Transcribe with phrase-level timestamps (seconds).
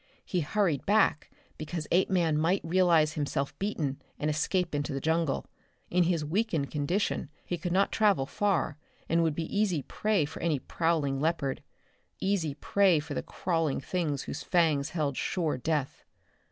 [0.25, 1.29] He hurried back
[1.59, 5.45] because Apeman might realize himself beaten and escape into the jungle.
[5.91, 10.39] In his weakened condition he could not travel far and would be easy prey for
[10.41, 11.61] any prowling leopard,
[12.19, 16.03] easy prey for the crawling things whose fangs held sure death.